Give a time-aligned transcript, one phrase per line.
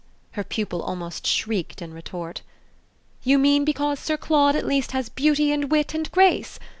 [0.31, 2.41] her pupil almost shrieked in retort.
[3.21, 6.57] "You mean because Sir Claude at least has beauty and wit and grace?